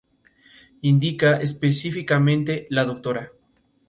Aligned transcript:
Indica 0.81 1.35
específicamente 1.37 2.65
la 2.71 2.85
Dra. 2.85 3.29